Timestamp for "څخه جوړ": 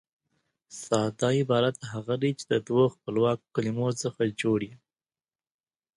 4.01-4.59